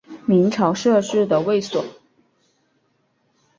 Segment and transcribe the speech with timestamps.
[0.25, 1.85] 明朝设置的卫所。